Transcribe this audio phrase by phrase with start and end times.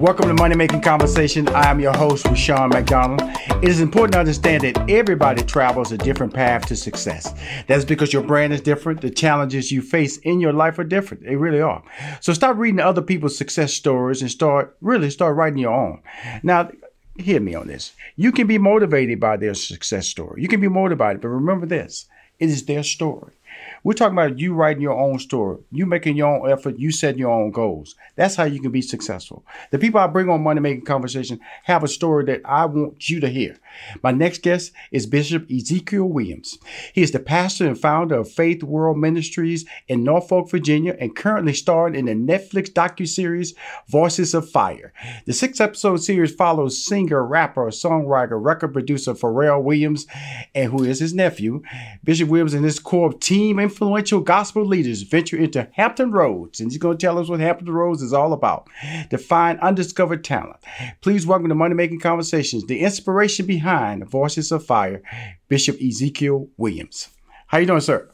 [0.00, 1.46] Welcome to Money Making Conversation.
[1.50, 3.20] I am your host, Rushion McDonald.
[3.62, 7.34] It is important to understand that everybody travels a different path to success.
[7.66, 9.02] That's because your brand is different.
[9.02, 11.24] The challenges you face in your life are different.
[11.24, 11.82] They really are.
[12.22, 16.00] So stop reading other people's success stories and start really start writing your own.
[16.42, 16.70] Now,
[17.18, 17.92] hear me on this.
[18.16, 20.40] You can be motivated by their success story.
[20.40, 22.06] You can be motivated, but remember this:
[22.38, 23.34] it is their story.
[23.82, 27.18] We're talking about you writing your own story, you making your own effort, you setting
[27.18, 27.94] your own goals.
[28.14, 29.44] That's how you can be successful.
[29.70, 33.20] The people I bring on Money Making Conversation have a story that I want you
[33.20, 33.56] to hear.
[34.02, 36.58] My next guest is Bishop Ezekiel Williams.
[36.92, 41.54] He is the pastor and founder of Faith World Ministries in Norfolk, Virginia, and currently
[41.54, 43.54] starring in the Netflix docuseries
[43.88, 44.92] Voices of Fire.
[45.24, 50.06] The six episode series follows singer, rapper, songwriter, record producer Pharrell Williams,
[50.54, 51.62] and who is his nephew.
[52.04, 56.78] Bishop Williams and his core team influential gospel leaders venture into Hampton Roads, and he's
[56.78, 58.68] going to tell us what Hampton Roads is all about
[59.10, 60.56] to find undiscovered talent.
[61.02, 65.02] Please welcome to Money Making Conversations, the inspiration behind Voices of Fire,
[65.48, 67.10] Bishop Ezekiel Williams.
[67.46, 68.10] How you doing, sir?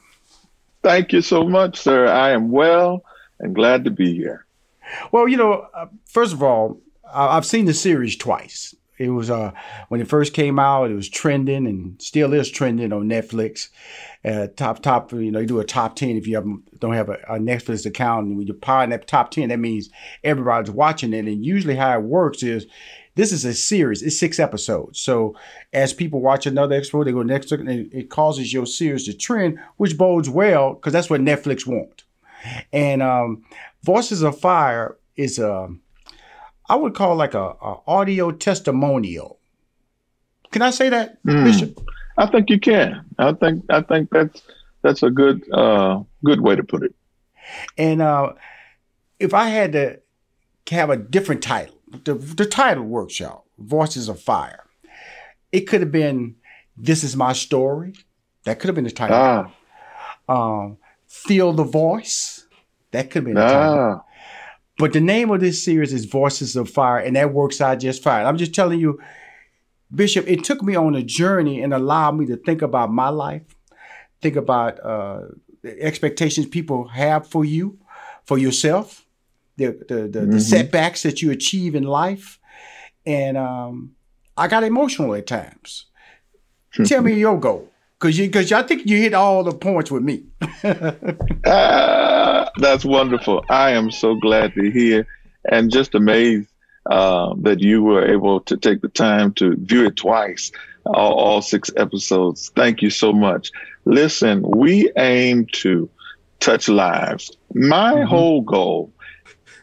[0.83, 2.07] Thank you so much, sir.
[2.07, 3.03] I am well
[3.41, 4.45] and glad to be here.
[5.11, 8.75] Well, you know, uh, first of all, I've seen the series twice.
[8.99, 9.53] It was uh,
[9.89, 13.69] when it first came out, it was trending and still is trending on Netflix.
[14.25, 16.47] Uh, top top, you know, you do a top ten if you have,
[16.81, 19.91] don't have a, a Netflix account, and when you're part that top ten, that means
[20.25, 21.27] everybody's watching it.
[21.27, 22.67] And usually, how it works is
[23.15, 24.99] this is a series; it's six episodes.
[24.99, 25.37] So
[25.73, 29.59] as people watch another episode, they go next, and it causes your series to trend,
[29.77, 32.05] which bodes well because that's what Netflix want.
[32.73, 33.45] And um,
[33.83, 35.83] Voices of Fire is a um,
[36.69, 39.39] I would call like a, a audio testimonial.
[40.51, 41.81] Can I say that, mm, Bishop?
[42.19, 43.05] I think you can.
[43.19, 44.43] I think I think that's
[44.83, 46.95] that's a good uh, good way to put it.
[47.77, 48.33] And uh,
[49.19, 50.01] if I had to
[50.71, 53.47] have a different title, the, the title workshop.
[53.59, 54.65] Voices of Fire.
[55.53, 56.37] It could have been
[56.77, 57.95] "This Is My Story."
[58.45, 59.17] That could have been the title.
[59.17, 59.53] Ah.
[60.29, 62.47] Um, Feel the Voice.
[62.93, 63.49] That could have been the ah.
[63.49, 64.06] title.
[64.79, 68.03] But the name of this series is Voices of Fire, and that works out just
[68.03, 68.27] fine.
[68.27, 69.01] I'm just telling you,
[69.95, 73.43] Bishop, it took me on a journey and allowed me to think about my life,
[74.21, 75.23] think about uh,
[75.63, 77.79] the expectations people have for you,
[78.25, 79.07] for yourself,
[79.57, 80.31] the the, the, mm-hmm.
[80.33, 82.39] the setbacks that you achieve in life,
[83.07, 83.93] and um,
[84.37, 85.87] I got emotional at times.
[86.85, 87.71] Tell me your goal.
[87.99, 90.25] Cause you, cause I think you hit all the points with me.
[90.63, 90.93] uh,
[92.59, 93.45] that's wonderful.
[93.49, 95.07] I am so glad to hear,
[95.51, 96.49] and just amazed
[96.91, 100.53] uh, that you were able to take the time to view it twice,
[100.87, 102.51] all, all six episodes.
[102.55, 103.51] Thank you so much.
[103.85, 105.89] Listen, we aim to
[106.41, 107.37] touch lives.
[107.55, 108.09] My mm-hmm.
[108.09, 108.93] whole goal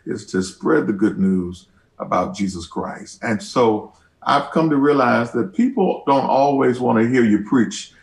[0.06, 1.68] is to spread the good news
[2.00, 3.94] about Jesus Christ, and so
[4.25, 7.94] I've come to realize that people don't always want to hear you preach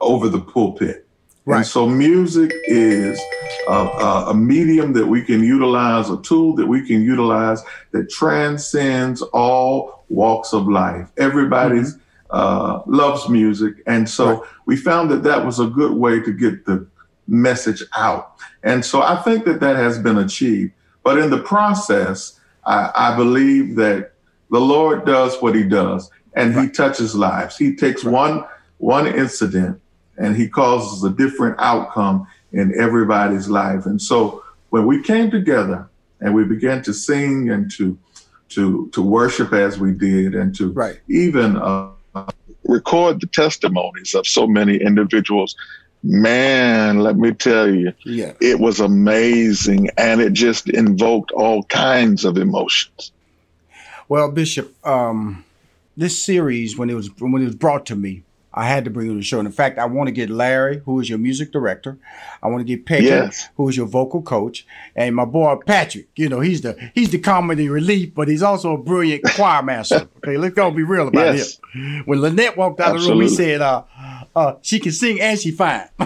[0.00, 1.05] over the pulpit.
[1.46, 1.58] Right.
[1.58, 3.20] And so music is
[3.68, 7.62] a, a, a, medium that we can utilize, a tool that we can utilize
[7.92, 11.08] that transcends all walks of life.
[11.18, 12.00] Everybody's mm-hmm.
[12.30, 14.50] uh, loves music, and so right.
[14.66, 16.84] we found that that was a good way to get the
[17.28, 18.34] message out.
[18.64, 20.72] And so I think that that has been achieved.
[21.04, 24.14] But in the process, I, I believe that
[24.50, 26.64] the Lord does what He does, and right.
[26.64, 27.56] He touches lives.
[27.56, 28.44] He takes one
[28.78, 29.80] one incident
[30.18, 33.86] and he causes a different outcome in everybody's life.
[33.86, 35.88] And so when we came together
[36.20, 37.98] and we began to sing and to
[38.48, 41.00] to to worship as we did and to right.
[41.08, 41.90] even uh,
[42.64, 45.56] record the testimonies of so many individuals
[46.02, 48.32] man let me tell you yeah.
[48.40, 53.12] it was amazing and it just invoked all kinds of emotions
[54.08, 55.44] well bishop um,
[55.96, 58.22] this series when it was when it was brought to me
[58.56, 59.38] I had to bring you to the show.
[59.38, 61.98] And in fact, I want to get Larry, who is your music director.
[62.42, 63.50] I want to get Peggy, yes.
[63.56, 66.08] who is your vocal coach, and my boy Patrick.
[66.16, 70.08] You know, he's the he's the comedy relief, but he's also a brilliant choir master.
[70.18, 71.60] Okay, let's go be real about yes.
[71.72, 72.04] him.
[72.06, 73.26] When Lynette walked out Absolutely.
[73.26, 73.84] of the room, he said, uh,
[74.34, 75.88] uh, she can sing and she fine.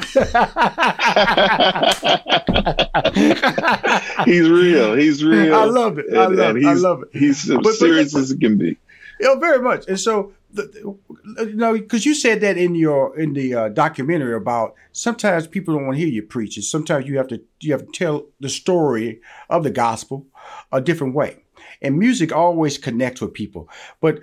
[4.24, 4.94] he's real.
[4.94, 5.54] He's real.
[5.54, 6.06] I love it.
[6.12, 6.64] I love it.
[6.64, 7.08] I love it.
[7.12, 8.76] He's as serious as it can be.
[9.20, 9.86] Yeah, very much.
[9.86, 10.98] And so, the,
[11.38, 15.74] you know, because you said that in your in the uh, documentary about sometimes people
[15.74, 18.26] don't want to hear you preach, and sometimes you have to you have to tell
[18.40, 20.26] the story of the gospel
[20.72, 21.42] a different way.
[21.82, 23.68] And music always connects with people,
[24.00, 24.20] but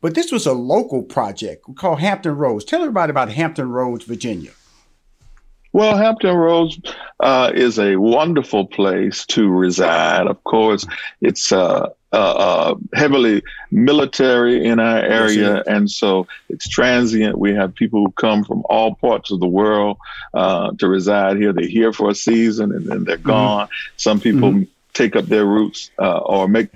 [0.00, 2.64] but this was a local project called Hampton Roads.
[2.64, 4.52] Tell everybody about Hampton Roads, Virginia.
[5.72, 6.80] Well, Hampton Roads
[7.20, 10.26] uh, is a wonderful place to reside.
[10.26, 10.84] Of course,
[11.20, 17.38] it's uh, uh, uh heavily military in our area, and so it's transient.
[17.38, 19.98] We have people who come from all parts of the world
[20.34, 21.52] uh, to reside here.
[21.52, 23.28] They're here for a season and then they're mm-hmm.
[23.28, 23.68] gone.
[23.96, 24.70] Some people mm-hmm.
[24.92, 26.70] take up their roots uh, or make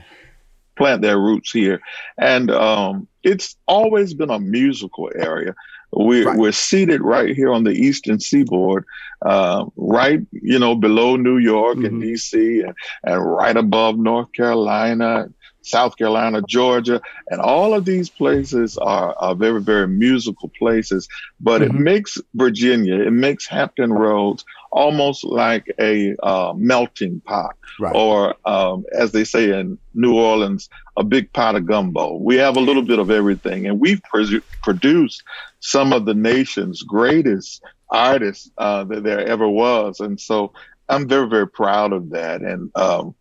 [0.76, 1.80] plant their roots here,
[2.16, 5.56] and um, it's always been a musical area.
[5.96, 6.38] We're, right.
[6.38, 8.84] we're seated right here on the eastern seaboard,
[9.22, 11.86] uh, right, you know, below New York mm-hmm.
[11.86, 12.60] and D.C.
[12.60, 12.74] And,
[13.04, 15.28] and right above North Carolina,
[15.64, 21.08] South Carolina, Georgia, and all of these places are, are very, very musical places.
[21.40, 21.76] But mm-hmm.
[21.76, 27.94] it makes Virginia, it makes Hampton Roads almost like a uh, melting pot, right.
[27.94, 32.16] or um, as they say in New Orleans, a big pot of gumbo.
[32.16, 35.22] We have a little bit of everything, and we've pre- produced
[35.60, 40.52] some of the nation's greatest artists uh, that there ever was, and so
[40.88, 42.42] I'm very, very proud of that.
[42.42, 43.14] And um,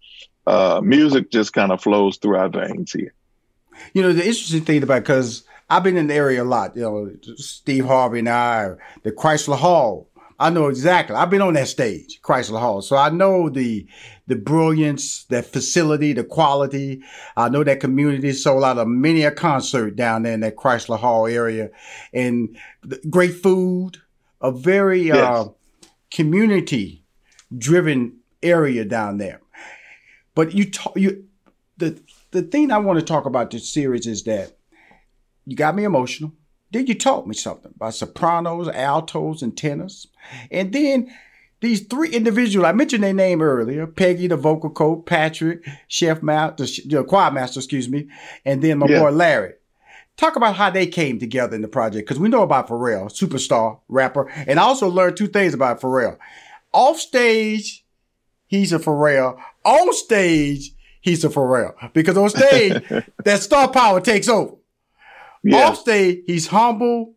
[0.47, 3.13] uh, music just kind of flows through our veins here.
[3.93, 6.75] You know, the interesting thing about because I've been in the area a lot.
[6.75, 10.09] You know, Steve Harvey and I, the Chrysler Hall
[10.39, 11.15] I know exactly.
[11.15, 13.87] I've been on that stage, Chrysler Hall, so I know the
[14.27, 17.01] the brilliance, that facility, the quality.
[17.37, 20.99] I know that community sold out of many a concert down there in that Chrysler
[20.99, 21.69] Hall area,
[22.13, 22.57] and
[23.09, 23.97] great food,
[24.41, 25.17] a very yes.
[25.17, 25.45] uh,
[26.11, 27.05] community
[27.57, 29.39] driven area down there.
[30.35, 31.25] But you talk you
[31.77, 31.99] the
[32.31, 34.57] the thing I want to talk about this series is that
[35.45, 36.33] you got me emotional
[36.73, 40.07] then you taught me something about sopranos, altos, and tenors.
[40.49, 41.13] And then
[41.61, 46.65] these three individuals, I mentioned their name earlier, Peggy, the vocal coach, Patrick, chef master,
[46.85, 48.09] the choir master, excuse me,
[48.43, 48.99] and then my yeah.
[48.99, 49.53] boy Larry.
[50.17, 53.79] Talk about how they came together in the project, because we know about Pharrell, superstar
[53.87, 56.17] rapper, and I also learned two things about Pharrell.
[56.71, 57.82] Off stage,
[58.53, 59.39] he's a Pharrell.
[59.65, 61.73] On stage, he's a Pharrell.
[61.93, 62.83] Because on stage,
[63.25, 64.55] that star power takes over.
[65.43, 65.67] Yeah.
[65.67, 67.15] Off stage, he's humble.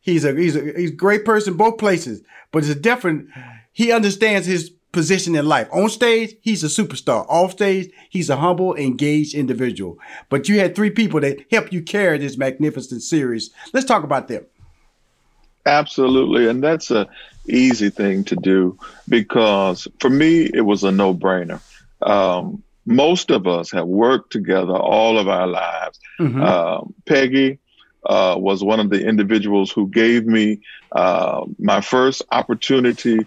[0.00, 3.28] He's a he's a he's a great person both places, but it's a different.
[3.72, 5.68] He understands his position in life.
[5.72, 7.26] On stage, he's a superstar.
[7.28, 9.98] Off stage, he's a humble, engaged individual.
[10.28, 13.50] But you had three people that helped you carry this magnificent series.
[13.72, 14.46] Let's talk about them.
[15.66, 17.08] Absolutely, and that's a
[17.48, 18.78] easy thing to do
[19.08, 21.60] because for me it was a no brainer.
[22.02, 25.98] Um, most of us have worked together all of our lives.
[26.20, 26.42] Mm-hmm.
[26.42, 27.58] Uh, Peggy
[28.04, 30.60] uh, was one of the individuals who gave me
[30.92, 33.26] uh, my first opportunity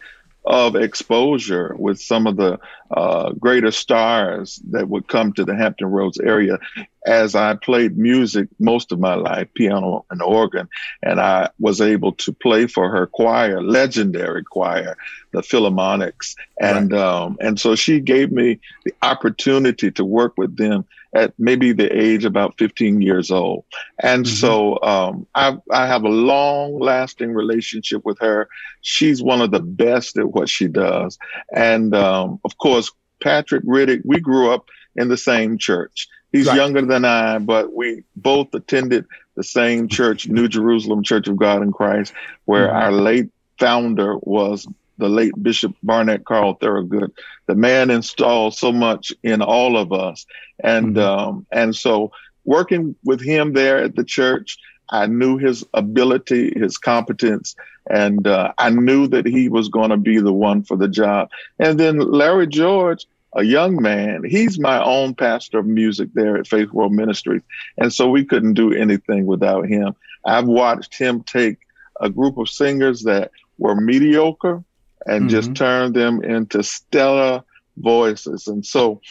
[0.49, 2.59] of exposure with some of the
[2.89, 6.57] uh, greater stars that would come to the Hampton Roads area
[7.05, 10.67] as I played music most of my life, piano and organ,
[11.03, 14.97] and I was able to play for her choir, legendary choir,
[15.31, 17.01] the Philharmonics, and right.
[17.01, 21.89] um, and so she gave me the opportunity to work with them at maybe the
[21.95, 23.65] age about 15 years old.
[24.01, 24.35] And mm-hmm.
[24.35, 28.47] so um, I, I have a long lasting relationship with her.
[28.81, 31.17] She's one of the best at what she does.
[31.53, 32.91] And um, of course,
[33.21, 36.07] Patrick Riddick, we grew up in the same church.
[36.31, 36.55] He's right.
[36.55, 39.05] younger than I, but we both attended
[39.35, 42.13] the same church, New Jerusalem Church of God in Christ,
[42.45, 42.77] where mm-hmm.
[42.77, 44.67] our late founder was
[44.99, 47.11] the late Bishop Barnett Carl Thoroughgood.
[47.47, 50.25] The man installed so much in all of us,
[50.59, 51.29] and mm-hmm.
[51.29, 52.11] um, and so
[52.45, 54.57] working with him there at the church,
[54.89, 57.55] I knew his ability, his competence,
[57.89, 61.29] and uh, I knew that he was going to be the one for the job.
[61.57, 66.47] And then Larry George, a young man, he's my own pastor of music there at
[66.47, 67.43] Faith World Ministries,
[67.77, 69.95] and so we couldn't do anything without him.
[70.25, 71.57] I've watched him take
[72.01, 74.63] a group of singers that were mediocre
[75.05, 75.29] and mm-hmm.
[75.29, 77.43] just turn them into stellar
[77.77, 78.47] voices.
[78.47, 79.01] And so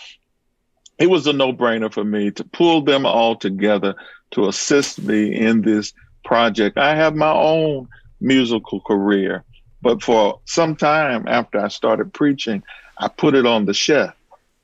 [0.99, 3.95] it was a no brainer for me to pull them all together
[4.33, 5.93] to assist me in this
[6.25, 6.77] project.
[6.77, 7.89] I have my own
[8.21, 9.45] musical career,
[9.81, 12.63] but for some time after I started preaching,
[12.99, 14.13] I put it on the shelf,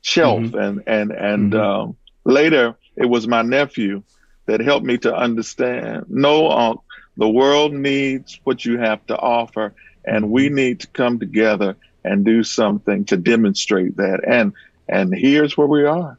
[0.03, 0.59] shelf, mm-hmm.
[0.59, 1.63] and and and mm-hmm.
[1.63, 4.03] um, later it was my nephew
[4.47, 6.07] that helped me to understand.
[6.09, 6.75] No, uh,
[7.17, 12.25] the world needs what you have to offer, and we need to come together and
[12.25, 14.21] do something to demonstrate that.
[14.27, 14.53] And
[14.89, 16.19] and here's where we are.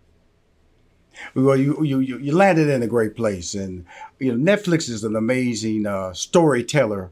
[1.34, 3.86] Well, you, you you landed in a great place, and
[4.20, 7.12] you know Netflix is an amazing uh, storyteller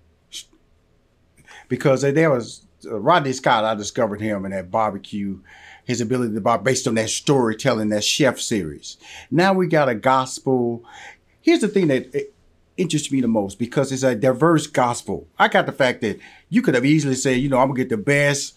[1.69, 3.63] because there was uh, Rodney Scott.
[3.63, 5.39] I discovered him in that barbecue,
[5.85, 8.97] his ability to bar based on that storytelling, that chef series.
[9.31, 10.83] Now we got a gospel.
[11.41, 12.32] Here's the thing that
[12.77, 15.27] interests me the most because it's a diverse gospel.
[15.37, 17.89] I got the fact that you could have easily said, you know, I'm gonna get
[17.89, 18.55] the best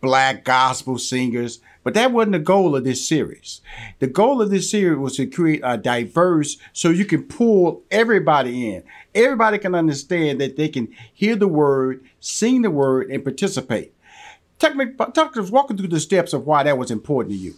[0.00, 3.60] black gospel singers, but that wasn't the goal of this series.
[3.98, 8.72] The goal of this series was to create a diverse so you can pull everybody
[8.72, 8.82] in.
[9.14, 13.94] Everybody can understand that they can hear the word, sing the word, and participate.
[14.58, 17.54] Talk us, walk through the steps of why that was important to you.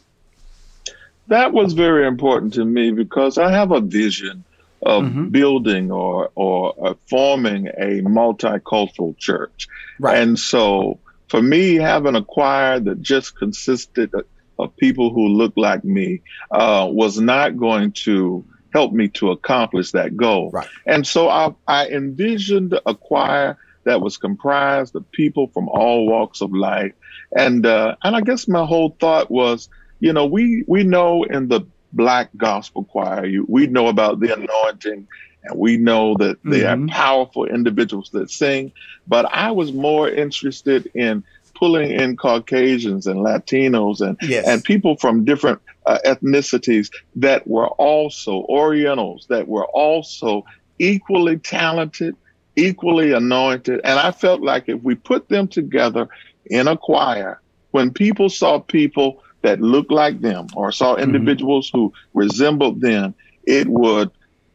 [1.28, 4.44] That was very important to me because I have a vision
[4.82, 5.28] of mm-hmm.
[5.28, 9.68] building or or uh, forming a multicultural church.
[9.98, 10.18] Right.
[10.18, 14.24] And so for me, having a choir that just consisted of,
[14.58, 19.92] of people who looked like me uh, was not going to help me to accomplish
[19.92, 20.50] that goal.
[20.50, 20.68] Right.
[20.86, 26.40] And so I, I envisioned a choir that was comprised of people from all walks
[26.40, 26.92] of life.
[27.36, 29.68] And uh, and I guess my whole thought was,
[30.00, 33.24] you know, we we know in the black gospel choir.
[33.24, 35.06] You, we know about the anointing
[35.44, 36.84] and we know that they mm-hmm.
[36.84, 38.72] are powerful individuals that sing.
[39.06, 44.46] But I was more interested in pulling in Caucasians and Latinos and, yes.
[44.46, 50.44] and people from different uh, ethnicities that were also Orientals, that were also
[50.78, 52.14] equally talented,
[52.54, 53.80] equally anointed.
[53.82, 56.08] And I felt like if we put them together
[56.46, 57.40] in a choir,
[57.72, 61.02] when people saw people that looked like them or saw mm-hmm.
[61.02, 61.78] individuals mm-hmm.
[61.78, 63.14] who resembled them,
[63.44, 64.10] it would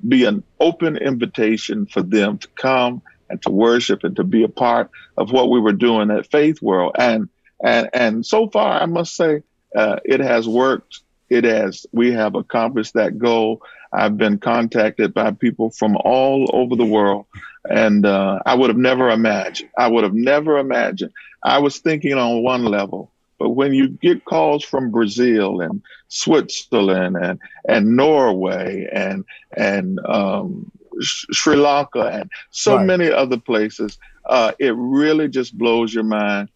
[0.08, 4.50] be an open invitation for them to come and to worship and to be a
[4.50, 6.96] part of what we were doing at Faith World.
[6.98, 7.30] And
[7.64, 9.44] and and so far, I must say,
[9.76, 11.00] uh, it has worked.
[11.30, 11.86] It has.
[11.92, 13.62] We have accomplished that goal.
[13.92, 17.26] I've been contacted by people from all over the world,
[17.64, 19.70] and uh, I would have never imagined.
[19.78, 21.14] I would have never imagined.
[21.42, 27.18] I was thinking on one level, but when you get calls from Brazil and Switzerland
[27.18, 29.26] and and Norway and
[29.58, 30.72] and um,
[31.02, 32.86] Sri Lanka and so right.
[32.86, 36.50] many other places, uh, it really just blows your mind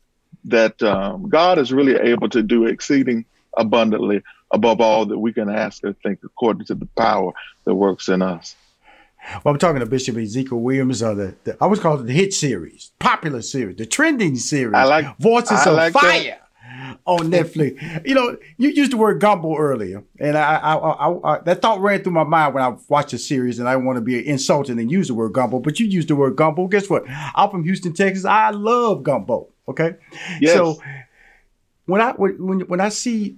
[0.46, 3.26] that um, God is really able to do exceeding
[3.58, 7.34] abundantly above all that we can ask or think according to the power
[7.66, 8.56] that works in us.
[9.44, 12.34] Well, I'm talking to Bishop Ezekiel Williams of the, the I was called the hit
[12.34, 16.24] series, popular series, the trending series, I like Voices I of like Fire.
[16.24, 16.47] That
[17.08, 18.06] on Netflix.
[18.06, 21.80] You know, you used the word gumbo earlier, and I, I, I, I, that thought
[21.80, 24.78] ran through my mind when I watched the series, and I want to be insulting
[24.78, 26.68] and use the word gumbo, but you used the word gumbo.
[26.68, 27.04] Guess what?
[27.08, 28.26] I'm from Houston, Texas.
[28.26, 29.48] I love gumbo.
[29.70, 29.96] Okay,
[30.40, 30.54] yes.
[30.54, 30.80] so
[31.86, 33.38] when I when when I see,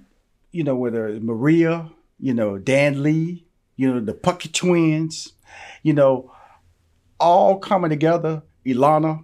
[0.52, 3.46] you know, whether Maria, you know, Dan Lee,
[3.78, 5.34] you know, the Puckett twins,
[5.84, 6.32] you know,
[7.20, 9.24] all coming together, Ilana.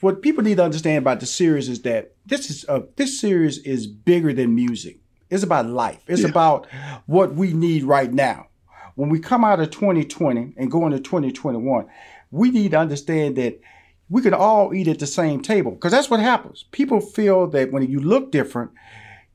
[0.00, 3.58] What people need to understand about the series is that this is uh, this series
[3.58, 5.00] is bigger than music.
[5.28, 6.02] It's about life.
[6.06, 6.28] It's yeah.
[6.28, 6.66] about
[7.06, 8.46] what we need right now.
[8.94, 11.86] When we come out of 2020 and go into 2021,
[12.30, 13.60] we need to understand that
[14.08, 16.64] we can all eat at the same table because that's what happens.
[16.72, 18.70] People feel that when you look different,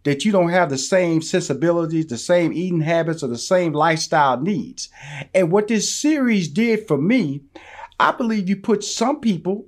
[0.04, 4.40] that you don't have the same sensibilities, the same eating habits, or the same lifestyle
[4.40, 4.90] needs.
[5.34, 7.42] And what this series did for me,
[8.00, 9.66] I believe you put some people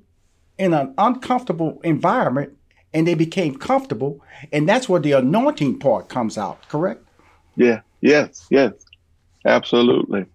[0.57, 2.56] in an uncomfortable environment
[2.98, 4.20] and they became comfortable.
[4.51, 7.06] And that's where the anointing part comes out, correct?
[7.56, 8.74] Yeah, yes, yes,
[9.46, 10.25] absolutely.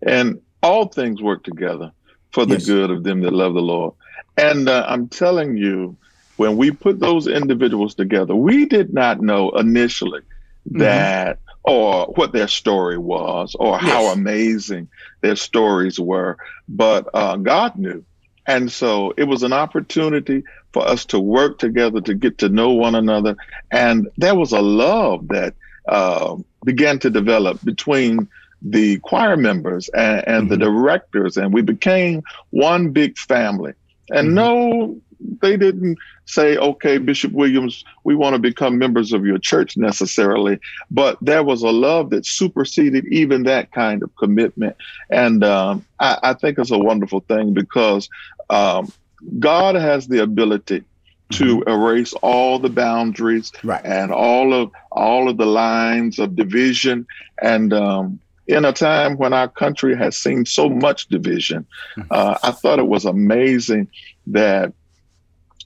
[0.00, 1.90] And all things work together
[2.30, 2.66] for the yes.
[2.66, 3.94] good of them that love the Lord.
[4.36, 5.96] And uh, I'm telling you,
[6.36, 10.78] when we put those individuals together, we did not know initially mm-hmm.
[10.78, 13.90] that or what their story was or yes.
[13.90, 14.88] how amazing
[15.20, 16.36] their stories were,
[16.68, 18.04] but uh, God knew.
[18.46, 22.70] And so it was an opportunity for us to work together to get to know
[22.72, 23.36] one another.
[23.70, 25.54] And there was a love that
[25.88, 28.28] uh, began to develop between
[28.60, 30.48] the choir members and, and mm-hmm.
[30.48, 33.74] the directors, and we became one big family.
[34.10, 34.34] And mm-hmm.
[34.34, 35.00] no,
[35.40, 40.58] they didn't say, okay, Bishop Williams, we want to become members of your church necessarily,
[40.90, 44.76] but there was a love that superseded even that kind of commitment.
[45.10, 48.08] And um, I, I, think it's a wonderful thing because
[48.50, 48.92] um,
[49.38, 50.84] God has the ability
[51.32, 51.68] to mm-hmm.
[51.68, 53.84] erase all the boundaries right.
[53.84, 57.06] and all of all of the lines of division
[57.42, 62.08] and um, in a time when our country has seen so much division mm-hmm.
[62.10, 63.88] uh, i thought it was amazing
[64.26, 64.72] that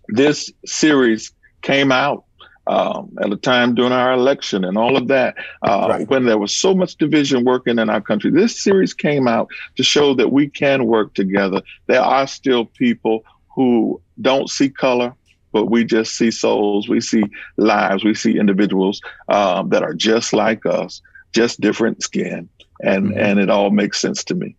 [0.09, 1.33] this series
[1.63, 2.25] came out
[2.69, 6.09] um, at a time during our election and all of that, uh, right.
[6.09, 8.31] when there was so much division working in our country.
[8.31, 11.63] This series came out to show that we can work together.
[11.87, 15.15] There are still people who don't see color,
[15.53, 17.25] but we just see souls, we see
[17.57, 21.01] lives, we see individuals um, that are just like us,
[21.33, 22.49] just different skin,
[22.83, 23.19] and mm-hmm.
[23.19, 24.55] and it all makes sense to me.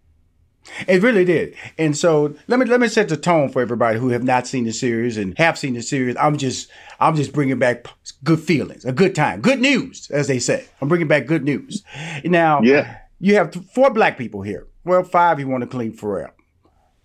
[0.88, 1.56] It really did.
[1.78, 4.66] And so let me let me set the tone for everybody who have not seen
[4.66, 6.16] the series and have seen the series.
[6.18, 7.86] I'm just I'm just bringing back
[8.24, 10.66] good feelings, a good time, good news, as they say.
[10.82, 11.84] I'm bringing back good news.
[12.24, 14.68] Now, yeah, you have four black people here.
[14.84, 16.32] Well, five you want to clean Pharrell,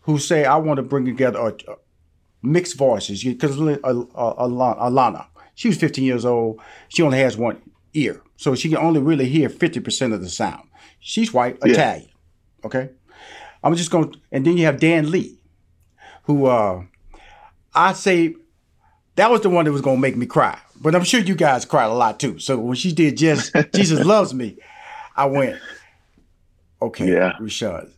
[0.00, 1.76] who say I want to bring together a, a
[2.42, 6.60] mixed voices because Alana, she was 15 years old.
[6.88, 7.60] She only has one
[7.94, 10.68] ear, so she can only really hear 50% of the sound.
[11.00, 11.72] She's white, yeah.
[11.72, 12.08] Italian.
[12.64, 12.90] Okay.
[13.64, 15.38] I'm just going to, and then you have Dan Lee,
[16.24, 16.84] who uh,
[17.74, 18.36] I say
[19.16, 20.58] that was the one that was going to make me cry.
[20.80, 22.38] But I'm sure you guys cried a lot too.
[22.38, 24.58] So when she did just Jesus Loves Me,
[25.16, 25.58] I went,
[26.82, 27.32] okay, yeah.
[27.40, 27.90] Rashad,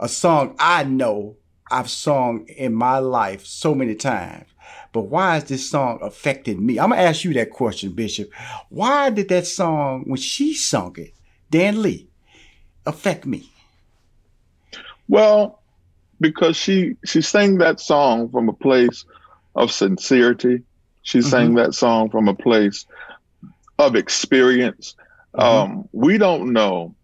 [0.00, 1.36] a song I know
[1.70, 4.46] I've sung in my life so many times.
[4.92, 6.78] But why is this song affecting me?
[6.78, 8.30] I'm gonna ask you that question, Bishop.
[8.68, 11.14] Why did that song, when she sung it,
[11.50, 12.08] Dan Lee,
[12.84, 13.51] affect me?
[15.08, 15.60] Well,
[16.20, 19.04] because she she sang that song from a place
[19.54, 20.62] of sincerity.
[21.02, 21.28] She mm-hmm.
[21.28, 22.86] sang that song from a place
[23.78, 24.94] of experience.
[25.34, 25.72] Mm-hmm.
[25.72, 26.94] Um, we don't know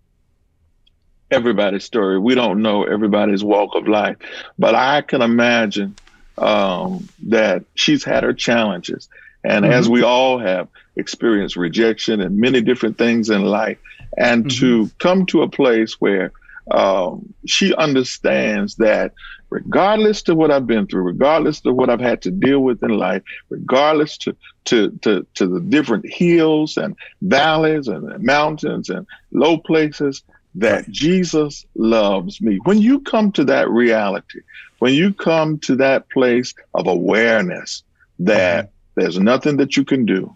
[1.30, 2.18] everybody's story.
[2.18, 4.16] We don't know everybody's walk of life,
[4.58, 5.96] but I can imagine
[6.38, 9.08] um, that she's had her challenges.
[9.44, 9.74] And mm-hmm.
[9.74, 13.78] as we all have experienced rejection and many different things in life,
[14.16, 14.60] and mm-hmm.
[14.60, 16.32] to come to a place where
[16.70, 19.12] um, she understands that
[19.50, 22.90] regardless to what I've been through, regardless to what I've had to deal with in
[22.90, 29.58] life, regardless to to to, to the different hills and valleys and mountains and low
[29.58, 30.22] places,
[30.56, 32.58] that Jesus loves me.
[32.64, 34.40] When you come to that reality,
[34.78, 37.82] when you come to that place of awareness
[38.18, 40.34] that there's nothing that you can do,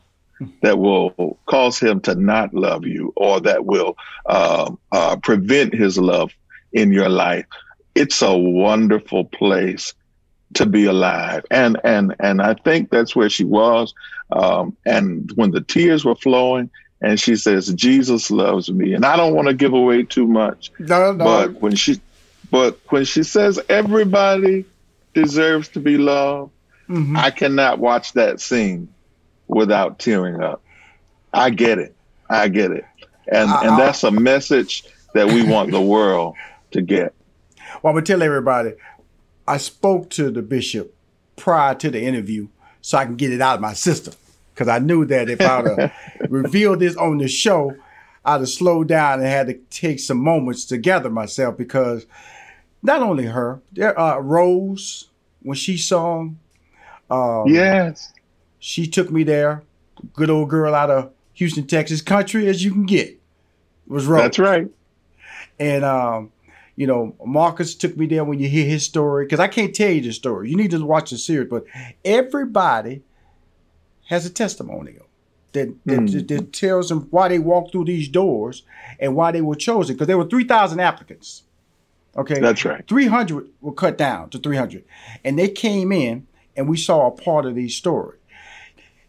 [0.62, 5.98] that will cause him to not love you or that will uh, uh, prevent his
[5.98, 6.32] love
[6.72, 7.46] in your life.
[7.94, 9.94] It's a wonderful place
[10.54, 13.94] to be alive, and and and I think that's where she was.
[14.30, 19.16] Um, and when the tears were flowing, and she says, "Jesus loves me," and I
[19.16, 20.70] don't want to give away too much.
[20.78, 21.24] No, no.
[21.24, 22.00] But when she,
[22.50, 24.64] but when she says everybody
[25.14, 26.52] deserves to be loved,
[26.88, 27.16] mm-hmm.
[27.16, 28.88] I cannot watch that scene
[29.54, 30.62] without tearing up.
[31.32, 31.94] I get it.
[32.28, 32.84] I get it.
[33.28, 34.84] And I, and that's a message
[35.14, 36.34] that we want the world
[36.72, 37.14] to get.
[37.82, 38.72] Well, I'm gonna tell everybody,
[39.46, 40.94] I spoke to the bishop
[41.36, 42.48] prior to the interview
[42.80, 44.14] so I can get it out of my system.
[44.54, 45.92] Because I knew that if I would
[46.30, 47.74] revealed this on the show,
[48.24, 52.06] I'd have slowed down and had to take some moments to gather myself because
[52.82, 55.08] not only her, there uh, Rose,
[55.42, 56.38] when she sung,
[57.10, 58.12] um, yes,
[58.62, 59.64] she took me there.
[60.12, 63.08] Good old girl out of Houston, Texas, country as you can get.
[63.08, 63.18] It
[63.88, 64.22] was Rose.
[64.22, 64.68] That's right.
[65.58, 66.30] And um,
[66.76, 69.90] you know, Marcus took me there when you hear his story because I can't tell
[69.90, 70.48] you the story.
[70.48, 71.64] You need to watch the series, but
[72.04, 73.02] everybody
[74.06, 75.06] has a testimonial
[75.54, 76.28] that that, mm.
[76.28, 78.62] that, tells them why they walked through these doors
[79.00, 81.42] and why they were chosen because there were 3,000 applicants.
[82.16, 82.38] Okay.
[82.38, 82.86] That's right.
[82.86, 84.84] 300 were cut down to 300.
[85.24, 88.18] And they came in and we saw a part of these story.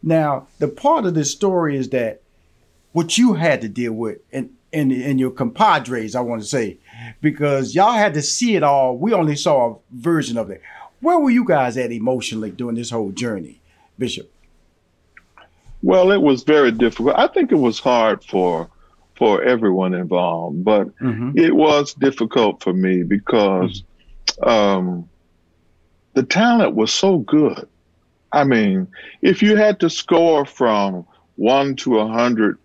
[0.03, 2.21] Now, the part of this story is that
[2.91, 6.77] what you had to deal with and and, and your compadres, I want to say,
[7.21, 8.97] because y'all had to see it all.
[8.97, 10.61] We only saw a version of it.
[10.99, 13.61] Where were you guys at emotionally during this whole journey,
[13.99, 14.31] Bishop?
[15.83, 17.15] Well, it was very difficult.
[17.17, 18.69] I think it was hard for
[19.15, 21.37] for everyone involved, but mm-hmm.
[21.37, 23.83] it was difficult for me because
[24.41, 25.07] um,
[26.13, 27.67] the talent was so good.
[28.33, 28.87] I mean,
[29.21, 32.57] if you had to score from one to a hundred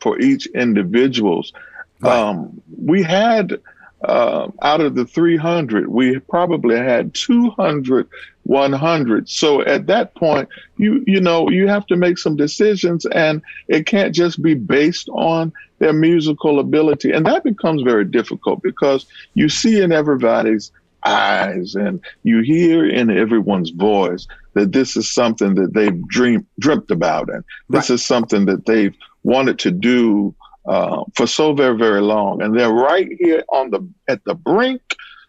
[0.00, 1.52] for each individuals,
[2.00, 2.12] right.
[2.16, 3.60] um, we had
[4.04, 8.08] uh, out of the 300, we probably had 200
[8.44, 9.28] 100.
[9.28, 13.86] So at that point, you you know you have to make some decisions, and it
[13.86, 19.48] can't just be based on their musical ability, and that becomes very difficult because you
[19.48, 20.72] see in everybody's
[21.04, 26.90] eyes and you hear in everyone's voice that this is something that they've dreamed dreamt
[26.90, 27.94] about, and this right.
[27.94, 30.34] is something that they've wanted to do
[30.66, 34.82] uh, for so very very long, and they're right here on the at the brink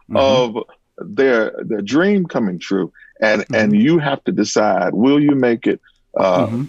[0.10, 0.18] mm-hmm.
[0.18, 0.64] of
[0.98, 3.56] their their dream coming true and mm-hmm.
[3.56, 5.82] and you have to decide will you make it
[6.18, 6.66] uh, mm-hmm.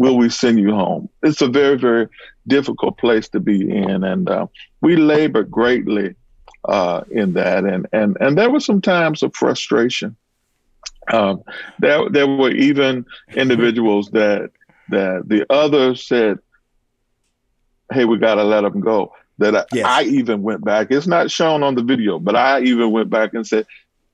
[0.00, 1.08] will we send you home?
[1.22, 2.08] It's a very, very
[2.46, 4.04] difficult place to be in.
[4.04, 4.46] And uh,
[4.80, 6.14] we labored greatly
[6.64, 7.64] uh, in that.
[7.64, 10.16] And, and, and there were some times of frustration.
[11.12, 11.42] Um,
[11.78, 14.50] there, there were even individuals that,
[14.90, 16.38] that the others said,
[17.92, 19.12] hey, we got to let them go.
[19.38, 19.86] That I, yes.
[19.86, 20.88] I even went back.
[20.90, 23.66] It's not shown on the video, but I even went back and said,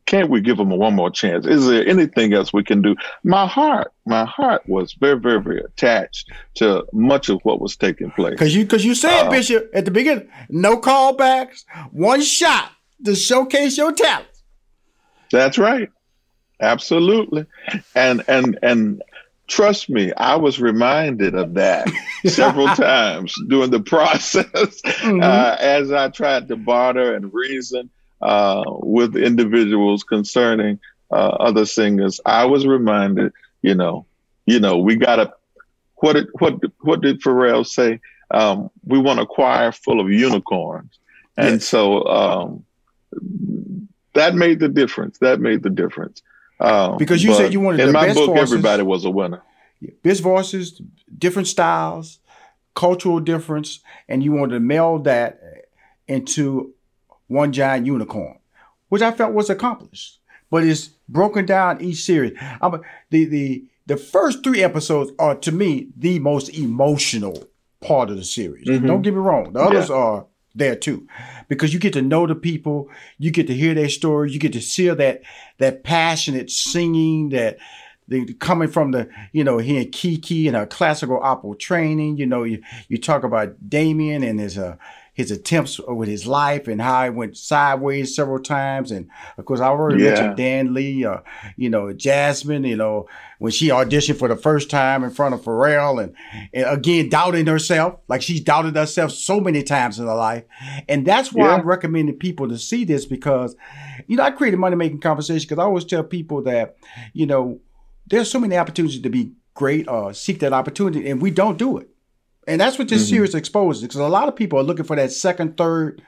[0.07, 1.47] can't we give them a one more chance?
[1.47, 2.95] Is there anything else we can do?
[3.25, 8.13] My heart, my heart was very, very, very attached to much of what was taking
[8.13, 8.33] place.
[8.33, 12.71] Because you, because you said, uh, Bishop, at the beginning, no callbacks, one shot
[13.05, 14.29] to showcase your talent.
[15.33, 15.91] That's right,
[16.61, 17.47] absolutely,
[17.97, 19.03] and and and
[19.49, 21.91] trust me, I was reminded of that
[22.27, 25.21] several times during the process mm-hmm.
[25.21, 27.91] uh, as I tried to barter and reason
[28.23, 30.79] uh, with individuals concerning
[31.11, 34.07] uh, other singers, I was reminded, you know,
[34.47, 35.33] you know, we got to.
[35.97, 38.01] What did what what did Pharrell say?
[38.31, 40.99] Um, we want a choir full of unicorns,
[41.37, 41.65] and yes.
[41.65, 42.65] so um,
[44.15, 45.19] that made the difference.
[45.19, 46.23] That made the difference.
[46.61, 49.43] Um, because you said you wanted in my book, voices, everybody was a winner.
[50.03, 50.81] Best voices,
[51.19, 52.19] different styles,
[52.75, 55.41] cultural difference, and you wanted to meld that
[56.09, 56.75] into
[57.29, 58.39] one giant unicorn,
[58.89, 60.19] which I felt was accomplished.
[60.51, 62.37] But it's broken down each series.
[62.61, 67.49] I'm, the the the first three episodes are to me the most emotional
[67.81, 68.67] part of the series.
[68.67, 68.87] Mm-hmm.
[68.87, 69.97] Don't get me wrong; the others yeah.
[69.97, 71.07] are there too,
[71.49, 74.53] because you get to know the people, you get to hear their stories, you get
[74.53, 75.23] to see that
[75.59, 77.59] that passionate singing that
[78.09, 82.45] the, coming from the, you know, hearing Kiki and her classical opera training, you know,
[82.45, 84.77] you, you talk about Damien and his, uh,
[85.17, 88.91] his attempts with his life and how it went sideways several times.
[88.91, 90.11] And of course, I already yeah.
[90.11, 91.21] mentioned Dan Lee, uh,
[91.57, 95.41] you know, Jasmine, you know, when she auditioned for the first time in front of
[95.41, 96.15] Pharrell and,
[96.53, 100.45] and again, doubting herself, like she's doubted herself so many times in her life.
[100.87, 101.55] And that's why yeah.
[101.55, 103.57] I'm recommending people to see this because,
[104.07, 106.77] you know, I created Money Making Conversation because I always tell people that,
[107.15, 107.59] you know,
[108.07, 111.79] there's so many opportunities to be great or seek that opportunity and we don't do
[111.79, 111.89] it.
[112.47, 113.17] And that's what this mm-hmm.
[113.17, 116.03] series exposes because a lot of people are looking for that second, third,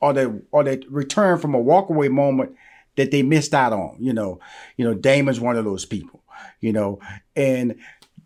[0.00, 2.54] or the or that return from a walkaway moment
[2.96, 3.96] that they missed out on.
[4.00, 4.40] You know,
[4.76, 6.22] you know, Damon's one of those people.
[6.60, 7.00] You know,
[7.36, 7.76] and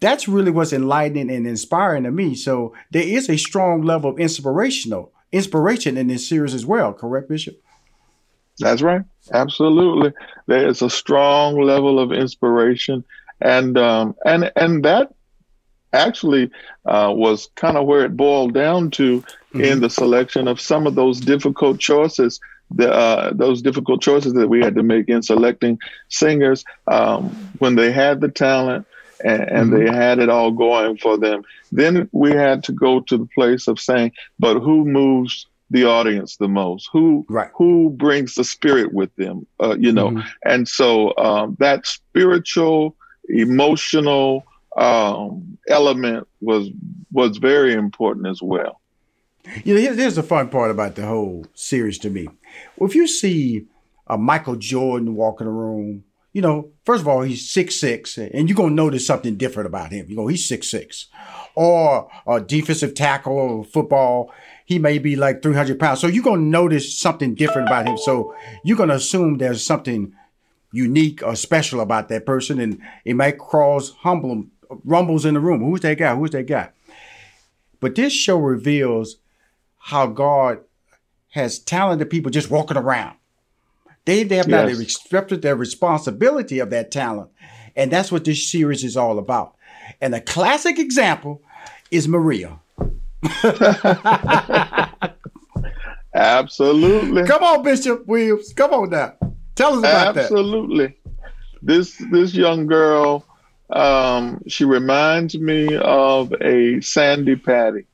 [0.00, 2.35] that's really what's enlightening and inspiring to me.
[2.35, 6.92] So there is a strong level of inspirational inspiration in this series as well.
[6.92, 7.61] Correct, Bishop?
[8.59, 9.02] That's right.
[9.33, 10.12] Absolutely.
[10.46, 13.05] There is a strong level of inspiration,
[13.40, 15.12] and um, and and that
[15.96, 16.50] actually
[16.85, 19.61] uh, was kind of where it boiled down to mm-hmm.
[19.61, 22.40] in the selection of some of those difficult choices
[22.74, 25.78] the, uh, those difficult choices that we had to make in selecting
[26.09, 27.28] singers um,
[27.59, 28.87] when they had the talent
[29.24, 29.85] and, and mm-hmm.
[29.85, 31.42] they had it all going for them.
[31.72, 36.37] Then we had to go to the place of saying, but who moves the audience
[36.37, 36.88] the most?
[36.92, 37.50] Who right.
[37.54, 39.46] who brings the spirit with them?
[39.61, 40.28] Uh, you know, mm-hmm.
[40.44, 42.94] and so um, that spiritual,
[43.28, 44.44] emotional
[44.77, 46.71] um, element was
[47.12, 48.81] was very important as well.
[49.65, 52.29] You know, here's, the fun part about the whole series to me.
[52.77, 53.67] Well, if you see
[54.09, 58.19] a Michael Jordan walk in the room, you know, first of all, he's six six,
[58.19, 60.07] and you're gonna notice something different about him.
[60.09, 61.07] You know, he's six six,
[61.55, 64.33] or a defensive tackle or football,
[64.67, 66.01] he may be like 300 pounds.
[66.01, 67.97] So you're gonna notice something different about him.
[67.97, 68.35] So
[68.65, 70.12] you're gonna assume there's something
[70.73, 74.45] unique or special about that person, and it might cause humble
[74.85, 75.62] rumbles in the room.
[75.62, 76.14] Who's that guy?
[76.14, 76.70] Who's that guy?
[77.81, 79.16] But this show reveals
[79.79, 80.61] how God
[81.31, 83.16] has talented people just walking around.
[84.05, 84.72] They, they have yes.
[84.72, 87.31] not accepted their responsibility of that talent.
[87.74, 89.55] And that's what this series is all about.
[90.00, 91.42] And a classic example
[91.90, 92.59] is Maria.
[96.14, 97.24] Absolutely.
[97.24, 98.52] Come on, Bishop Williams.
[98.55, 99.14] Come on now.
[99.55, 100.16] Tell us about Absolutely.
[100.16, 100.22] that.
[100.22, 100.98] Absolutely.
[101.62, 103.24] This this young girl
[103.70, 107.87] um, she reminds me of a Sandi Patty,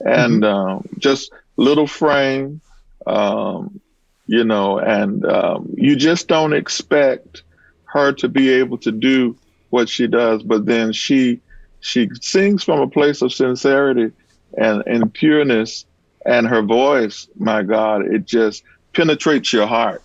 [0.00, 0.44] and mm-hmm.
[0.44, 2.60] um, just little frame,
[3.06, 3.80] um,
[4.26, 7.42] you know, and um, you just don't expect
[7.84, 9.36] her to be able to do
[9.68, 11.40] what she does, but then she
[11.80, 14.12] she sings from a place of sincerity
[14.56, 15.86] and, and pureness,
[16.26, 20.02] and her voice, my God, it just penetrates your heart,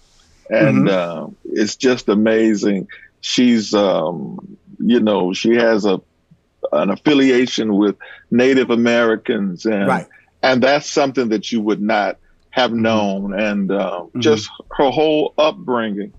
[0.50, 1.26] and mm-hmm.
[1.26, 2.88] uh, it's just amazing.
[3.22, 6.02] She's um, you know, she has a
[6.72, 7.96] an affiliation with
[8.32, 10.08] Native Americans, and right.
[10.42, 12.18] and that's something that you would not
[12.50, 12.82] have mm-hmm.
[12.82, 14.20] known, and um, mm-hmm.
[14.22, 16.14] just her whole upbringing,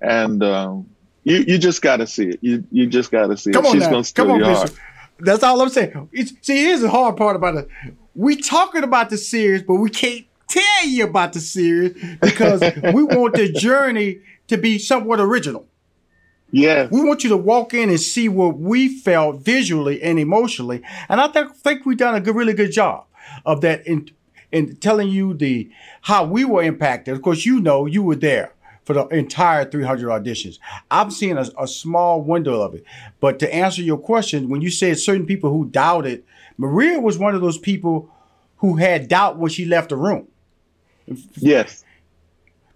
[0.00, 0.86] and um,
[1.24, 2.38] You you just got to see it.
[2.42, 3.68] You you just got to see Come it.
[3.68, 4.76] on She's gonna steal Come on, your Bishop.
[4.76, 4.80] heart.
[5.20, 6.08] That's all I'm saying.
[6.12, 7.68] It's, see, here's the hard part about it.
[8.14, 12.60] We talking about the series, but we can't tell you about the series because
[12.94, 15.66] we want the journey to be somewhat original.
[16.52, 20.82] Yeah, We want you to walk in and see what we felt visually and emotionally.
[21.08, 23.06] And I think, think we've done a good, really good job
[23.46, 24.10] of that in,
[24.52, 25.70] in telling you the
[26.02, 27.14] how we were impacted.
[27.14, 28.52] Of course, you know you were there
[28.84, 30.58] for the entire 300 auditions.
[30.90, 32.84] I'm seeing a, a small window of it.
[33.20, 36.24] But to answer your question, when you said certain people who doubted,
[36.58, 38.10] Maria was one of those people
[38.58, 40.28] who had doubt when she left the room.
[41.36, 41.84] yes.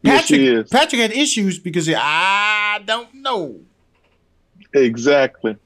[0.06, 0.70] Yes, Patrick, is.
[0.70, 3.60] Patrick had issues because he, I don't know.
[4.72, 5.56] Exactly,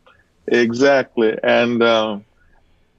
[0.47, 2.25] exactly, and um,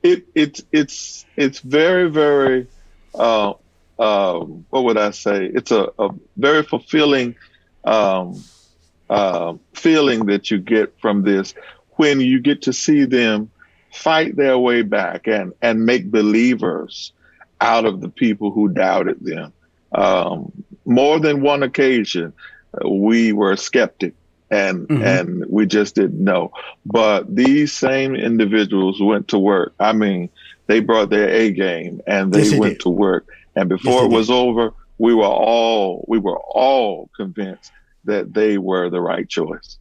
[0.04, 2.68] it it's it's it's very very
[3.16, 3.54] uh,
[3.98, 5.46] uh, what would I say?
[5.46, 7.36] It's a, a very fulfilling
[7.84, 8.44] um,
[9.10, 11.54] uh, feeling that you get from this
[11.98, 13.52] when you get to see them
[13.92, 17.14] fight their way back and and make believers
[17.60, 19.54] out of the people who doubted them.
[19.92, 20.52] Um,
[20.92, 22.34] more than one occasion,
[22.88, 24.14] we were skeptic
[24.50, 25.04] and Mhm.
[25.04, 26.52] and we just didn't know.
[26.86, 29.74] But these same individuals went to work.
[29.80, 30.30] I mean,
[30.68, 32.80] they brought their A game and they Yes, went did.
[32.82, 33.26] to work.
[33.56, 37.72] And before Yes, it was over, we were all we were all convinced
[38.06, 39.78] that they were the right choice.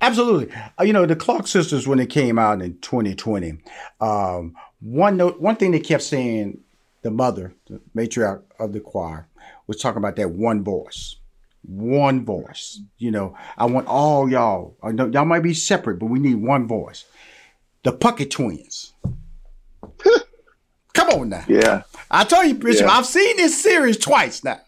[0.00, 0.54] Absolutely.
[0.78, 3.58] Uh, you know, the Clark sisters, when it came out in 2020,
[4.00, 6.58] um, one note, one thing they kept saying,
[7.04, 9.28] the mother, the matriarch of the choir,
[9.68, 11.16] was talking about that one voice.
[11.62, 12.80] One voice.
[12.98, 14.76] You know, I want all y'all.
[14.82, 17.04] I know y'all might be separate, but we need one voice.
[17.84, 18.94] The Puckett twins.
[20.94, 21.44] Come on now.
[21.48, 21.82] Yeah.
[22.10, 22.92] I told you, Bishop, Yeah.
[22.92, 24.60] I've seen this series twice now.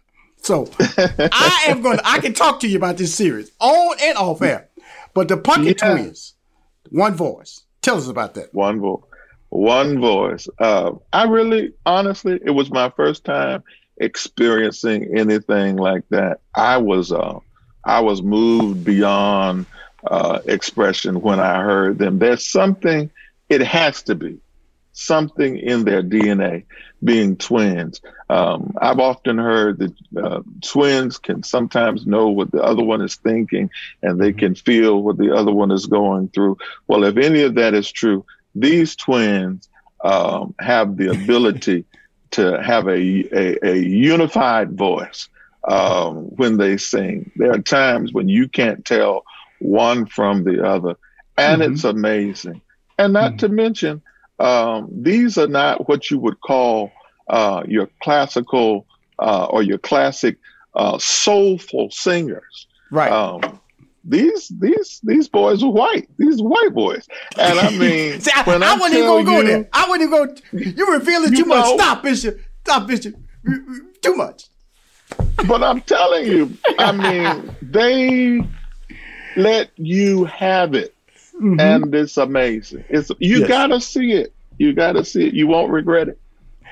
[0.43, 4.17] So I am going to, I can talk to you about this series on and
[4.19, 4.69] off air.
[5.15, 5.95] But the Puckett Yeah.
[5.95, 6.35] twins,
[6.91, 7.63] one voice.
[7.81, 8.53] Tell us about that.
[8.53, 9.01] One voice.
[9.57, 10.49] One voice.
[10.59, 13.65] Uh, I really, honestly, it was my first time
[13.97, 16.41] experiencing anything like that.
[16.55, 17.39] I was, uh,
[17.83, 19.65] I was moved beyond
[20.07, 22.19] uh, expression when I heard them.
[22.19, 23.11] There's something.
[23.49, 24.41] It has to be
[24.93, 26.65] something in their DNA,
[27.03, 28.03] being twins.
[28.29, 33.17] Um, I've often heard that uh, twins can sometimes know what the other one is
[33.17, 33.71] thinking,
[34.03, 36.59] and they can feel what the other one is going through.
[36.89, 38.27] Well, if any of that is true,
[38.59, 39.69] these twins
[40.05, 41.85] um, have the ability
[42.33, 45.29] to have a, a, a unified voice
[45.69, 47.31] um, when they sing.
[47.37, 49.25] There are times when you can't tell
[49.61, 50.97] one from the other,
[51.39, 51.71] and Mhm.
[51.73, 52.61] it's amazing.
[52.99, 53.39] And not Mhm.
[53.39, 54.03] to mention,
[54.39, 56.91] um, these are not what you would call
[57.29, 58.87] uh, your classical
[59.19, 60.37] uh, or your classic
[60.75, 62.67] uh, soulful singers.
[62.91, 63.11] Right.
[63.11, 63.61] Um,
[64.09, 66.09] these these these boys were white.
[66.19, 67.07] These white boys,
[67.39, 69.69] and I mean, See, I, when I wasn't even going to go you- there.
[69.73, 71.75] I wasn't even going to, you revealing You too much.
[71.75, 72.39] Stop, Bishop.
[72.65, 73.15] Stop, Bishop.
[74.03, 74.45] Too much.
[75.47, 78.41] But I'm telling you, I mean, they
[79.37, 80.95] let you have it,
[81.41, 81.61] Mhm.
[81.61, 82.85] and it's amazing.
[82.89, 83.49] It's you Yes.
[83.49, 84.33] gotta see it.
[84.59, 85.35] You gotta see it.
[85.35, 86.19] You won't regret it.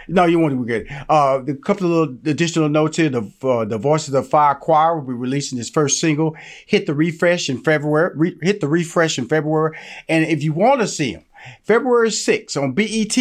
[0.09, 1.07] No, you won't regret it.
[1.09, 3.09] Uh, a couple of little additional notes here.
[3.09, 6.37] The uh, the Voices of Fire Choir will be releasing his first single.
[6.67, 8.12] Hit the refresh in February.
[8.14, 9.77] Re- hit the refresh in February.
[10.09, 11.25] And if you want to see him,
[11.62, 13.17] February 6th on BET,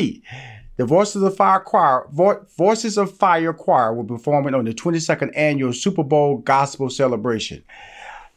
[0.78, 4.74] the Voices of Fire Choir, Vo- Voices of Fire Choir will be performing on the
[4.74, 7.63] 22nd annual Super Bowl Gospel Celebration.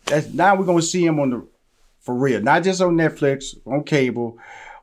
[0.06, 1.46] That's now we're gonna see him on the
[2.00, 4.38] for real, not just on Netflix, on cable.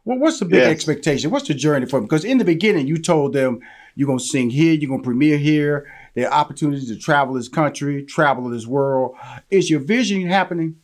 [0.06, 0.70] Well, what's the big Yes.
[0.72, 1.32] expectation?
[1.32, 2.06] What's the journey for them?
[2.06, 3.60] Because in the beginning, you told them
[3.96, 5.86] you're gonna sing here, you're gonna premiere here.
[6.16, 9.16] There are opportunities to travel this country, travel this world.
[9.50, 10.76] Is your vision happening?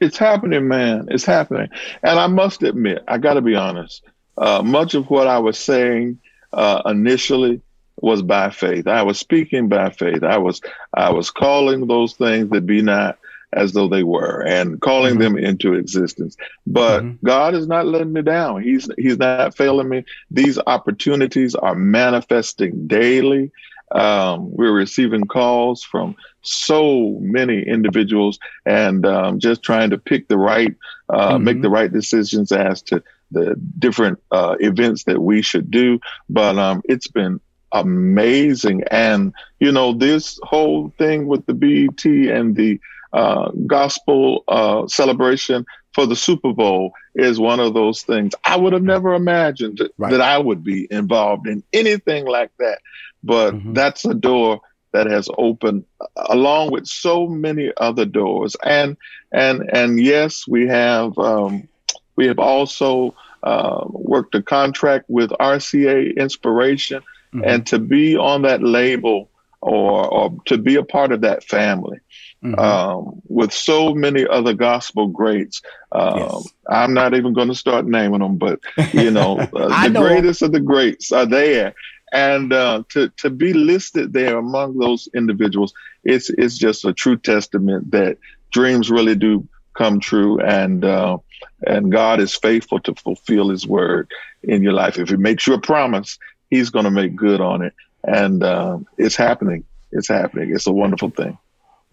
[0.00, 1.06] It's happening, man.
[1.10, 1.68] It's happening.
[2.02, 4.02] And I must admit, I got to be honest.
[4.36, 6.18] Uh, much of what I was saying
[6.52, 7.60] uh, initially
[8.00, 8.88] was by faith.
[8.88, 10.24] I was speaking by faith.
[10.24, 10.60] I was
[10.94, 13.18] I was calling those things that be not
[13.54, 15.20] as though they were, and calling Mhm.
[15.20, 16.36] them into existence.
[16.66, 17.18] But Mhm.
[17.24, 18.62] God is not letting me down.
[18.62, 20.04] He's He's not failing me.
[20.30, 23.50] These opportunities are manifesting daily.
[23.92, 30.38] Um, we're receiving calls from so many individuals and um, just trying to pick the
[30.38, 30.74] right,
[31.08, 31.62] uh, make Mhm.
[31.62, 35.98] the right decisions as to the different uh, events that we should do.
[36.28, 37.40] But um, it's been
[37.72, 38.82] amazing.
[38.90, 42.80] And, you know, this whole thing with the BET and the
[43.14, 48.32] uh, gospel uh, celebration for the Super Bowl is one of those things.
[48.44, 50.10] I would have never imagined that, Right.
[50.10, 52.80] that I would be involved in anything like that.
[53.22, 53.74] But Mhm.
[53.74, 54.60] that's a door
[54.92, 55.84] that has opened
[56.16, 58.56] along with so many other doors.
[58.64, 58.96] And
[59.32, 61.68] and and yes, we have um,
[62.16, 67.02] we have also uh, worked a contract with RCA Inspiration,
[67.34, 67.44] mm-hmm.
[67.44, 69.28] and to be on that label
[69.60, 71.98] or or to be a part of that family.
[72.44, 72.58] Mm-hmm.
[72.58, 75.62] Um, with so many other gospel greats.
[75.92, 76.48] Um, yes.
[76.68, 78.60] I'm not even going to start naming them, but
[78.92, 80.02] you know, uh, the know.
[80.02, 81.74] greatest of the greats are there
[82.14, 87.16] and uh, to to be listed there among those individuals, it's it's just a true
[87.16, 88.18] testament that
[88.52, 91.18] dreams really do come true, and uh,
[91.66, 94.08] and God is faithful to fulfill His word
[94.44, 94.96] in your life.
[94.96, 96.16] If He makes you a promise,
[96.50, 99.64] He's going to make good on it, and uh, it's happening.
[99.90, 100.54] It's happening.
[100.54, 101.36] It's a wonderful thing.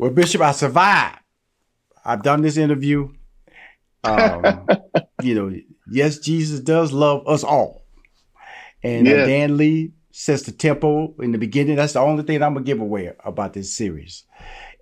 [0.01, 1.19] Well, Bishop, I survived.
[2.03, 3.13] I've done this interview.
[4.03, 4.67] Um,
[5.21, 5.55] you know,
[5.91, 7.85] yes, Jesus does love us all.
[8.81, 11.75] And uh, Dan Lee sets the tempo in the beginning.
[11.75, 14.23] That's the only thing I'm gonna give away about this series.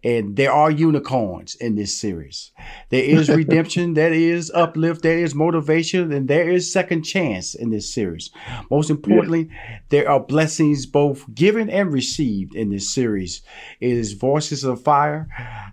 [0.04, 2.52] And there are unicorns in this series.
[2.90, 7.70] There is redemption, there is uplift, there is motivation, and there is second chance in
[7.70, 8.30] this series.
[8.72, 9.80] Most importantly, yeah.
[9.90, 13.42] there are blessings both given and received in this series.
[13.80, 15.28] It is Voices of Fire.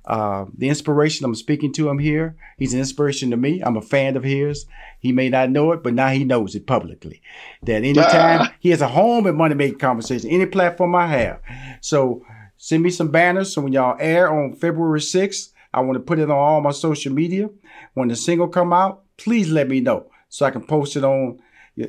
[0.04, 3.62] Uh, the inspiration I'm speaking to him here, he's an inspiration to me.
[3.62, 4.66] I'm a fan of his.
[4.98, 7.22] He may not know it, but now he knows it publicly.
[7.62, 11.40] That anytime he has a home at Money Making Conversation, any platform I have.
[11.80, 12.24] So
[12.56, 13.52] send me some banners.
[13.52, 16.70] So when y'all air on February 6th, I want to put it on all my
[16.70, 17.50] social media.
[17.94, 21.38] When the single come out, please let me know so I can post it on.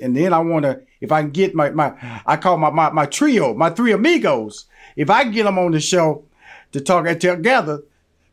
[0.01, 1.93] And then I want to, if I can get my, my
[2.25, 4.65] I call my, my, my trio, my three amigos.
[4.95, 6.25] If I can get them on the show
[6.73, 7.83] to talk together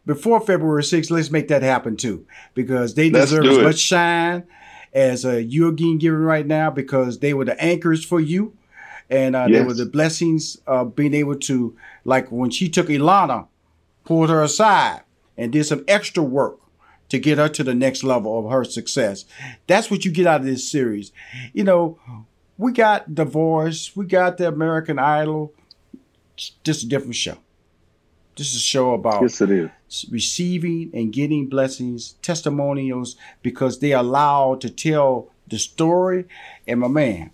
[0.04, 2.26] before February 6th, let's make that happen too.
[2.54, 4.44] Because they deserve as much shine
[4.92, 8.56] as uh, you're getting given right now because they were the anchors for you.
[9.14, 9.60] And uh, yes.
[9.60, 13.46] they were the blessings of being able to, like when she took Ilana,
[14.04, 15.02] pulled her aside
[15.36, 16.58] and did some extra work
[17.08, 19.24] to get her to the next level of her success.
[19.66, 21.12] That's what you get out of this series.
[21.52, 21.98] You know,
[22.58, 25.52] we got The Voice, we got the American Idol,
[26.36, 27.38] just a different show.
[28.36, 30.06] This is a show about yes, it is.
[30.10, 36.24] receiving and getting blessings, testimonials, because they are allowed to tell the story.
[36.66, 37.30] And my man,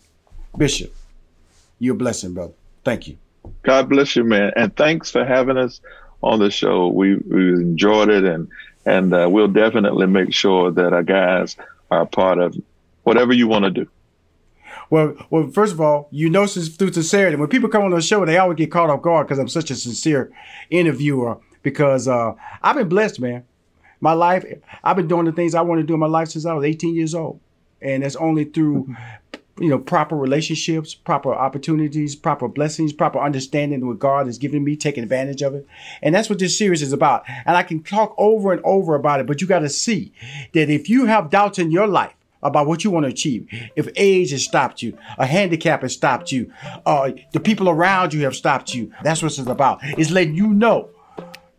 [0.59, 0.95] Bishop,
[1.81, 2.53] you're a blessing, brother.
[2.85, 3.19] Thank you.
[3.63, 5.81] God bless you, man, and thanks for having us
[6.23, 6.89] on the show.
[6.89, 8.49] We we enjoyed it, and
[8.87, 11.57] and uh, we'll definitely make sure that our guys
[11.91, 12.57] are a part of
[13.03, 13.89] whatever you want to do.
[14.91, 18.25] Well, well, first of all, you know, through sincerity, when people come on the show,
[18.25, 20.33] they always get caught off guard because I'm such a sincere
[20.69, 21.39] interviewer.
[21.63, 23.45] Because uh, I've been blessed, man.
[24.01, 24.45] My life,
[24.83, 26.65] I've been doing the things I want to do in my life since I was
[26.65, 27.39] 18 years old,
[27.83, 28.97] and it's only through
[29.61, 34.75] you know, proper relationships, proper opportunities, proper blessings, proper understanding what God has given me,
[34.75, 35.67] taking advantage of it.
[36.03, 37.25] And that's what this series is about.
[37.45, 40.13] And I can talk over and over about it, but you got to see
[40.55, 43.47] that if you have doubts in your life, about what you want to achieve.
[43.77, 46.51] If age has stopped you, a handicap has stopped you,
[46.87, 48.93] uh, the people around you have stopped you.
[49.03, 49.81] That's what it's about.
[49.83, 50.89] It's letting you know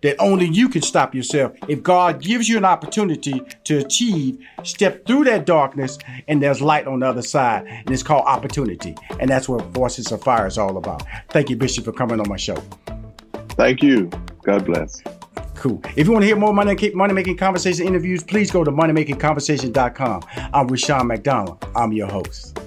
[0.01, 1.53] that only you can stop yourself.
[1.67, 6.87] If God gives you an opportunity to achieve, step through that darkness, and there's light
[6.87, 7.65] on the other side.
[7.67, 8.95] And it's called opportunity.
[9.19, 11.03] And that's what Voices of Fire is all about.
[11.29, 12.61] Thank you, Bishop, for coming on my show.
[13.49, 14.09] Thank you.
[14.43, 15.01] God bless.
[15.55, 15.79] Cool.
[15.95, 20.23] If you want to hear more money, money making conversation interviews, please go to moneymakingconversation.com.
[20.53, 21.63] I'm Rushion McDonald.
[21.75, 22.57] I'm your host.